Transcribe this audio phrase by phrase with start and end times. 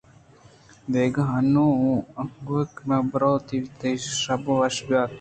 [0.93, 1.67] دگہ اینگو
[2.19, 3.33] آنگومہ کن برو
[3.77, 5.09] تئی شپ وش بات